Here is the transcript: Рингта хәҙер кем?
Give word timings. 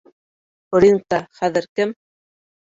Рингта 0.85 1.21
хәҙер 1.43 1.71
кем? 1.81 1.95